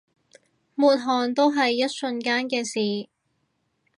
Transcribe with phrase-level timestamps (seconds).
[0.73, 3.07] 抹汗都係一瞬間嘅事